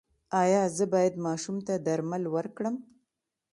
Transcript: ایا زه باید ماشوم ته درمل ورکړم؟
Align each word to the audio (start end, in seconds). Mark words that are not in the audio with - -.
ایا 0.41 0.63
زه 0.77 0.83
باید 0.93 1.13
ماشوم 1.25 1.57
ته 1.67 1.73
درمل 1.85 2.23
ورکړم؟ 2.35 2.75